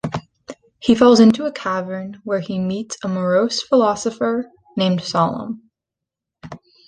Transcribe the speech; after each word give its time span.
He 0.79 0.95
falls 0.95 1.19
into 1.19 1.45
a 1.45 1.51
cavern 1.51 2.21
where 2.23 2.39
he 2.39 2.57
meets 2.57 2.97
a 3.03 3.07
morose 3.07 3.61
philosopher 3.61 4.49
named 4.75 5.01
Sollum. 5.01 5.61